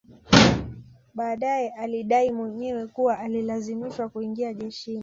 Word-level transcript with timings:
Baadae 1.13 1.69
alidai 1.69 2.31
mwenyewe 2.31 2.87
kuwa 2.87 3.19
alilazimishwa 3.19 4.09
kuingia 4.09 4.53
jeshini 4.53 4.99